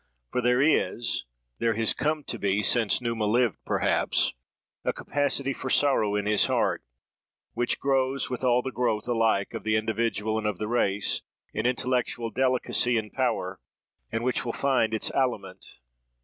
For 0.31 0.41
there 0.41 0.63
is, 0.63 1.25
there 1.59 1.75
has 1.75 1.93
come 1.93 2.23
to 2.23 2.39
be 2.39 2.63
since 2.63 3.01
Numa 3.01 3.25
lived 3.27 3.59
perhaps, 3.65 4.33
a 4.83 4.93
capacity 4.93 5.53
for 5.53 5.69
sorrow 5.69 6.15
in 6.15 6.25
his 6.25 6.47
heart, 6.47 6.83
which 7.53 7.79
grows 7.79 8.27
with 8.27 8.43
all 8.43 8.63
the 8.63 8.71
growth, 8.71 9.07
alike 9.07 9.53
of 9.53 9.63
the 9.63 9.75
individual 9.75 10.39
and 10.39 10.47
of 10.47 10.57
the 10.57 10.67
race, 10.67 11.21
in 11.53 11.67
intellectual 11.67 12.31
delicacy 12.31 12.97
and 12.97 13.13
power, 13.13 13.59
and 14.11 14.23
which 14.23 14.43
will 14.43 14.53
find 14.53 14.91
its 14.95 15.11
aliment. 15.11 15.67